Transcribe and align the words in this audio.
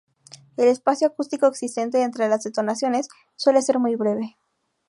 El 0.57 0.67
espacio 0.67 1.05
acústico 1.05 1.45
existente 1.45 2.01
entre 2.01 2.27
las 2.27 2.41
detonaciones 2.41 3.07
suele 3.35 3.61
ser 3.61 3.77
muy 3.77 3.95
breve. 3.95 4.35